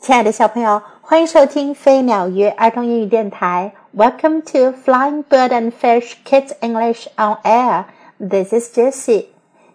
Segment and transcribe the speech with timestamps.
[0.00, 3.74] 亲爱的小朋友，欢迎收听飞鸟鱼儿童英语电台。
[3.92, 7.86] Welcome to Flying Bird and Fish Kids English on Air.
[8.18, 9.26] This is Jessie.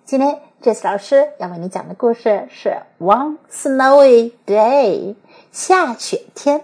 [0.06, 5.15] 今天 Jessie 老师要为你讲的故事是 One Snowy Day，
[5.52, 6.63] 下雪天。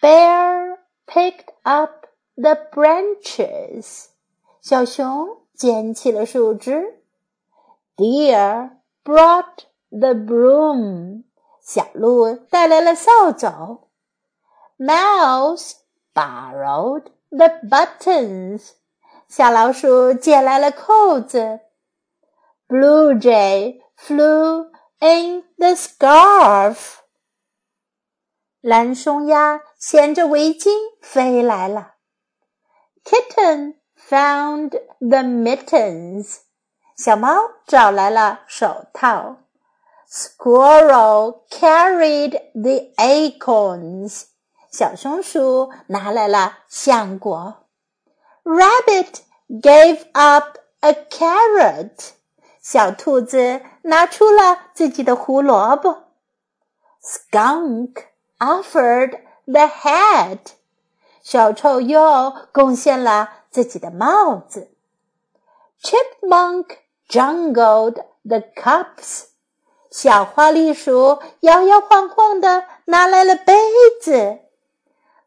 [0.00, 4.06] Bear picked up the branches.
[4.60, 7.00] 小熊捡起了树枝。
[7.96, 8.70] Deer
[9.04, 11.22] brought the broom.
[11.66, 13.88] 小鹿带来了扫帚。
[14.78, 15.74] Mouse
[16.12, 18.70] borrowed the buttons。
[19.28, 21.60] 小老鼠借来了扣子。
[22.66, 26.98] Blue jay flew in the scarf。
[28.60, 31.94] 蓝松鸦衔着围巾飞来了。
[33.04, 36.40] Kitten found the mittens。
[36.96, 39.38] 小猫找来了手套。
[40.14, 44.24] Squirrel carried the acorns.
[44.70, 47.64] 小松鼠拿来了橡果。
[48.42, 52.10] Rabbit gave up a carrot.
[52.60, 56.04] 小兔子拿出了自己的胡萝卜。
[57.02, 58.04] Skunk
[58.38, 60.52] offered the hat.
[61.22, 64.70] 小臭鼬贡献了自己的帽子。
[65.82, 66.78] Chipmunk
[67.08, 69.32] jungled the cups.
[69.90, 73.54] 小花栗鼠摇摇晃晃的拿来了杯
[74.00, 74.38] 子。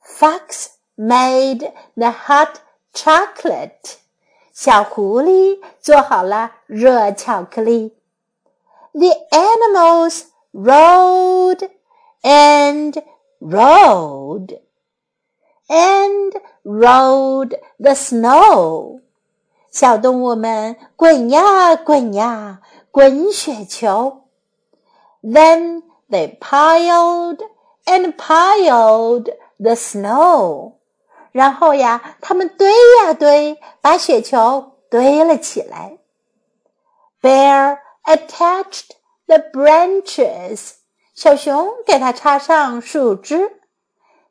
[0.04, 2.56] Fox made the hot
[2.94, 3.98] chocolate。
[4.54, 7.96] 小狐狸做好了热巧克力。
[8.94, 11.70] The animals rode
[12.22, 13.04] and
[13.40, 14.62] rode
[15.68, 19.02] and rode the snow。
[19.70, 24.19] 小动物们滚呀滚呀，滚雪球。
[25.22, 27.40] Then they piled
[27.86, 30.74] and piled the snow.
[31.32, 32.72] 然后呀，他们堆
[33.04, 35.98] 呀堆，把雪球堆了起来。
[37.22, 38.92] Bear attached
[39.26, 40.76] the branches.
[41.14, 43.60] 小熊给它插上树枝。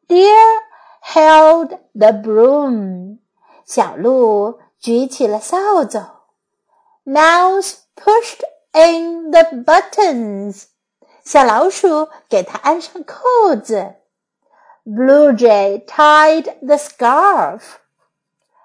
[0.06, 0.62] Deer
[1.02, 3.18] held the broom.
[3.66, 5.98] 小鹿举起了扫帚。
[7.04, 8.42] Mouse pushed
[8.72, 10.64] in the buttons.
[11.28, 13.94] 小老鼠给它安上扣子。
[14.84, 17.60] Blue jay tied the scarf。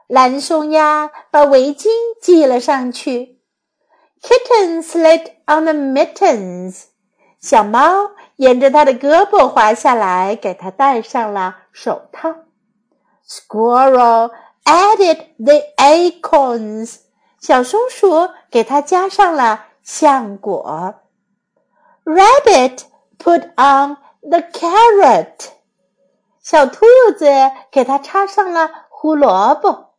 [0.08, 1.88] 蓝松鸦把围巾
[2.22, 3.40] 系了上去。
[4.22, 6.86] Kitten slid on the mittens。
[7.40, 12.36] 小猫沿着它的胳膊滑下来，给它戴上了手套。
[13.26, 14.32] Squirrel
[14.66, 16.98] added the acorns。
[17.40, 20.96] 小松鼠给它加上了橡果。
[22.04, 22.86] Rabbit
[23.18, 25.52] put on the carrot.
[26.42, 26.86] 小兔
[27.18, 27.28] 子
[27.72, 29.94] 给它插上了胡萝卜。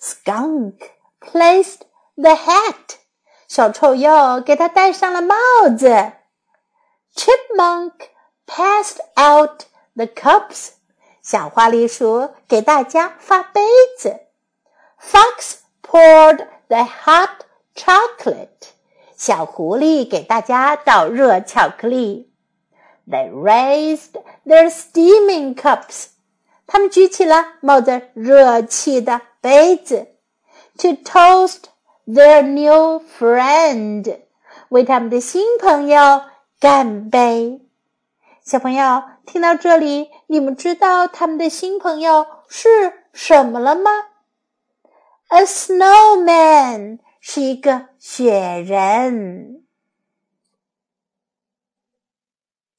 [0.00, 0.90] Skunk
[1.20, 1.82] placed
[2.16, 2.96] the hat.
[3.48, 5.36] 小臭鼬给它戴上了帽
[5.78, 6.12] 子。
[7.14, 7.92] Chipmunk
[8.46, 10.72] passed out the cups.
[11.22, 13.62] 小花栗鼠给大家发杯
[13.98, 14.20] 子。
[15.00, 17.44] Fox poured the hot
[17.74, 18.72] chocolate.
[19.19, 22.31] 小狐狸给大家倒热巧克力。
[23.05, 24.13] They raised
[24.45, 26.05] their steaming cups.
[26.65, 30.07] 他们举起了冒着热气的杯子。
[30.77, 31.63] To toast
[32.07, 34.21] their new friend.
[34.69, 36.21] 为他们的新朋友
[36.57, 37.59] 干杯。
[38.45, 43.91] 小朋友听到这里，你们知道他们的新朋友是什么了吗
[45.27, 46.99] ？A snowman.
[47.31, 49.61] 是一个雪人。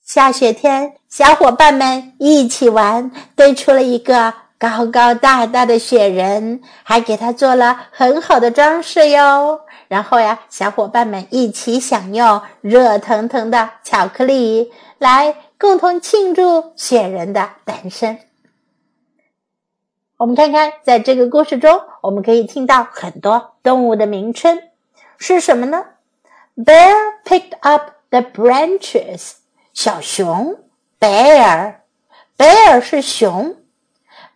[0.04, 9.60] 下雪天，小伙伴们一起玩，堆出了一个高高大大的雪人，还给他做了很好的装饰哟。
[9.86, 18.18] 然后呀，小伙伴们一起享用热腾腾的巧克力，来共同庆祝雪人的诞生。
[20.19, 24.63] 我们看看，在这个故事中，我们可以听到很多动物的名称，
[25.17, 25.85] 是什么呢？
[26.55, 26.93] Bear
[27.25, 29.33] picked up the branches，
[29.73, 30.59] 小熊，
[30.99, 33.57] bear，bear 是熊，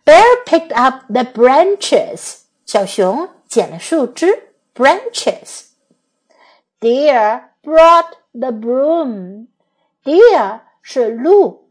[0.04, 11.70] Bear picked up the branches，小熊捡了树枝，branches。Deer brought the broom，Deer 是鹿，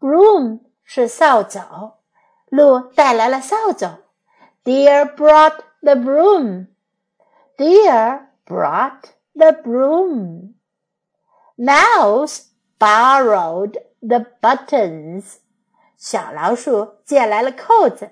[0.00, 1.92] broom 是扫帚。
[2.48, 3.98] 鹿带来了扫帚。
[4.64, 6.68] Deer brought the broom.
[7.58, 10.54] Deer brought the broom.
[11.56, 15.38] Mouse borrowed the buttons.
[15.96, 18.10] 小老鼠借来了扣子。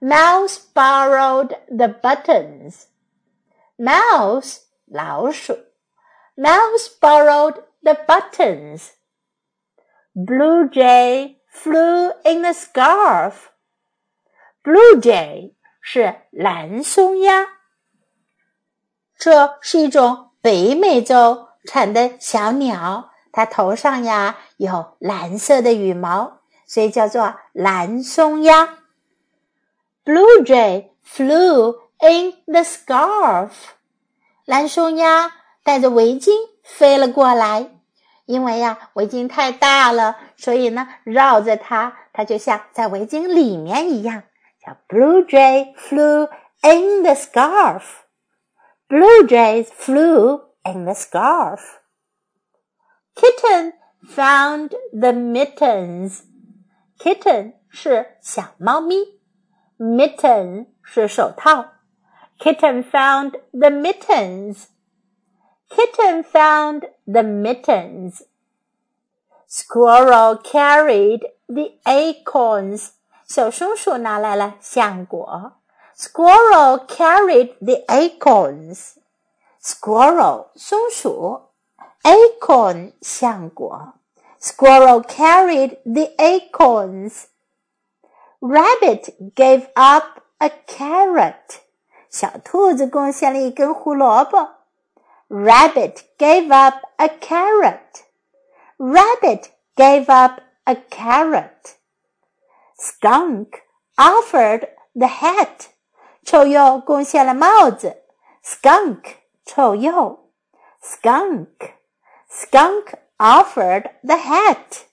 [0.00, 2.84] Mouse borrowed the buttons.
[3.76, 5.56] Mouse 老鼠。
[6.36, 8.92] Mouse borrowed the buttons.
[10.14, 13.33] Blue jay flew in the scarf.
[14.63, 17.47] Blue jay 是蓝松鸦，
[19.17, 28.77] 这是一种北美洲产的小鸟，它头上呀有蓝色的羽毛，所以叫做蓝松鸦。
[30.03, 33.51] Blue jay flew in the scarf.
[34.45, 35.31] 蓝松鸦
[35.63, 36.31] 带着围巾
[36.63, 37.69] 飞了过来，
[38.25, 44.22] 因为呀围巾太大了，所以呢绕着它，它就像在围巾里面一样。
[44.64, 46.28] 叫 Blue jay flew
[46.62, 47.82] in the scarf.
[48.88, 51.60] Blue jays flew in the scarf.
[53.14, 53.72] Kitten
[54.14, 56.22] found the mittens.
[56.98, 58.96] Kitten 是小猫咪，
[59.78, 61.72] mitten 是手套。
[62.38, 64.66] Kitten found the mittens.
[65.68, 68.22] Kitten found the mittens.
[69.50, 72.90] Squirrel carried the acorns.
[73.26, 75.52] 小松鼠拿来了橡果。
[75.96, 78.96] Squirrel carried the acorns.
[79.62, 81.48] Squirrel 松鼠，
[82.02, 83.94] acorn 橡果。
[84.40, 87.24] Squirrel carried the acorns.
[88.40, 91.60] Rabbit gave up a carrot.
[92.10, 94.50] 小兔子贡献了一根胡萝卜。
[95.28, 98.04] Rabbit gave up a carrot.
[98.80, 101.76] Rabbit gave up a carrot.
[102.78, 103.62] Skunk
[103.96, 105.68] offered the hat.
[106.24, 108.02] 臭鼬贡献了帽子。
[108.44, 110.18] Skunk 臭鼬。
[110.82, 111.74] Skunk.
[112.28, 114.86] Skunk offered the hat.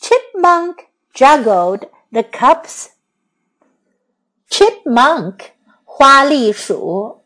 [0.00, 2.88] Chipmunk juggled the cups.
[4.50, 5.52] Chipmunk
[5.84, 7.21] 花栗鼠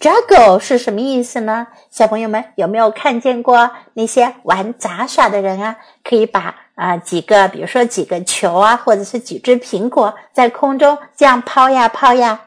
[0.00, 1.66] ，juggle 是什么意思呢？
[1.90, 5.76] 小朋友们有没有看见过那些玩杂耍的人啊？
[6.04, 12.42] 可以把啊几个，比如说几个球啊，或者是几只苹果在空中这样抛呀抛呀。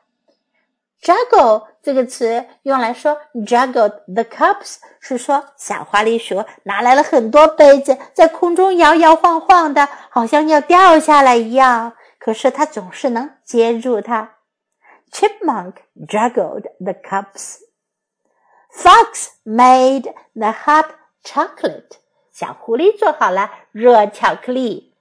[1.02, 11.94] juggle 这个词用来说 juggle the cups，是说小花栗鼠拿来了很多杯子，在空中摇摇晃晃的，好像要掉下来一样。
[12.20, 14.32] 可是它总是能接住它。
[15.13, 17.63] Chipmunk juggled the cups.
[18.71, 20.87] Fox made the hot
[21.23, 21.99] chocolate.
[22.33, 24.93] 小狐狸做好了热巧克力。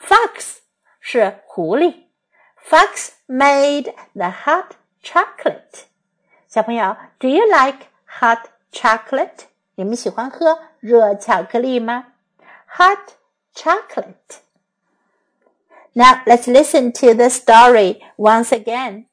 [0.00, 0.56] Fox
[1.00, 2.06] 是狐狸。
[2.66, 4.70] Fox made the hot
[5.02, 5.84] chocolate.
[6.48, 7.88] 小朋友，Do you like
[8.20, 9.46] hot chocolate？
[9.74, 12.06] 你们喜欢喝热巧克力吗？
[12.78, 13.12] Hot
[13.54, 14.40] chocolate.
[15.92, 19.04] Now let's listen to the story once again.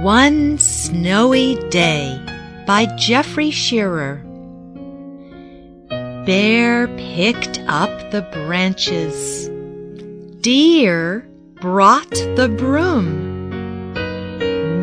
[0.00, 2.18] One Snowy Day
[2.66, 4.24] by Jeffrey Scherer.
[6.24, 9.50] Bear picked up the branches.
[10.40, 11.28] Deer
[11.60, 13.92] brought the broom.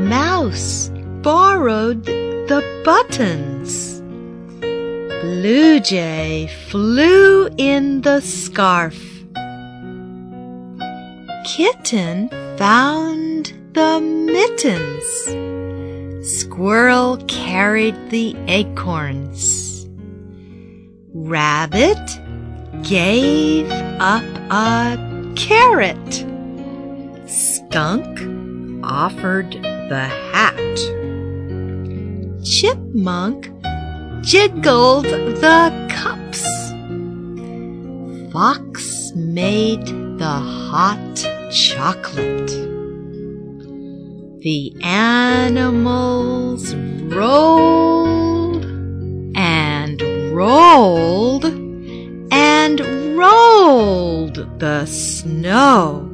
[0.07, 0.91] Mouse
[1.23, 3.99] borrowed the buttons.
[4.59, 8.93] Blue Jay flew in the scarf.
[11.43, 13.26] Kitten found
[13.77, 15.07] the mittens.
[16.27, 19.87] Squirrel carried the acorns.
[21.13, 22.19] Rabbit
[22.81, 23.69] gave
[23.99, 24.97] up a
[25.35, 26.25] carrot.
[27.29, 28.17] Skunk
[28.83, 30.75] offered the hat.
[32.43, 33.51] Chipmunk
[34.23, 36.43] jiggled the cups.
[38.33, 39.85] Fox made
[40.17, 41.15] the hot
[41.51, 42.66] chocolate.
[44.47, 48.63] The animals rolled
[49.35, 50.01] and
[50.33, 51.43] rolled
[52.31, 52.79] and
[53.17, 56.07] rolled the snow.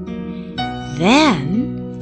[0.97, 1.99] Then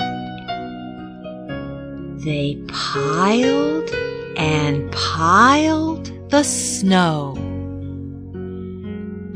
[2.24, 3.90] they piled
[4.38, 7.36] and piled the snow.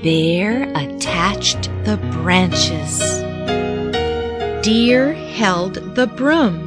[0.01, 3.01] Bear attached the branches.
[4.63, 6.64] Deer held the broom.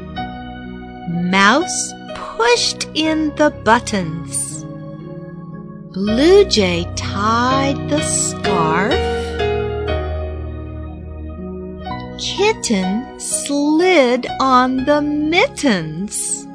[1.09, 4.63] Mouse pushed in the buttons.
[5.95, 8.93] Blue Jay tied the scarf.
[12.21, 16.47] Kitten slid on the mittens.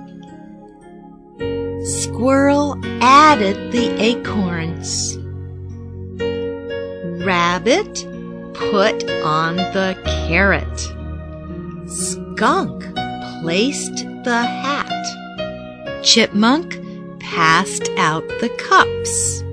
[2.03, 5.17] Squirrel added the acorns.
[7.25, 8.05] Rabbit
[8.53, 10.79] put on the carrot.
[11.89, 12.83] Skunk
[13.41, 16.03] placed the hat.
[16.03, 16.79] Chipmunk
[17.19, 19.43] passed out the cups.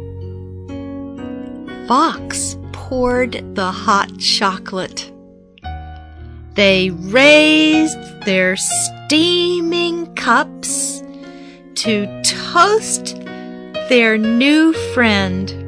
[1.88, 5.10] Fox poured the hot chocolate.
[6.54, 11.02] They raised their steaming cups
[11.76, 13.16] to toast
[13.88, 15.59] their new friend.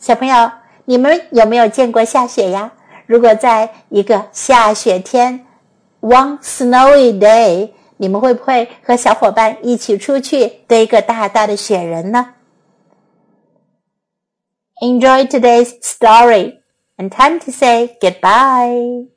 [0.00, 0.50] 小朋友，
[0.86, 2.72] 你们有没有见过下雪呀？
[3.04, 5.46] 如果在一个下雪天
[6.00, 12.34] ，one snowy day，你们会不会和小伙伴一起出去堆一个大大的雪人呢
[14.80, 16.60] ？Enjoy today's story
[16.96, 19.08] and time to say goodbye.